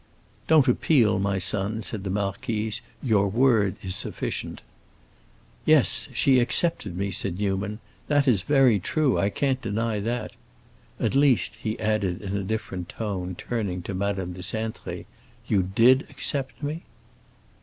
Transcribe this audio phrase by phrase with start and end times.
[0.47, 4.61] "Don't appeal, my son," said the marquise, "your word is sufficient."
[5.63, 7.77] "Yes—she accepted me," said Newman.
[8.07, 10.31] "That is very true, I can't deny that.
[10.99, 15.05] At least," he added, in a different tone, turning to Madame de Cintré,
[15.47, 16.81] "you did accept me?"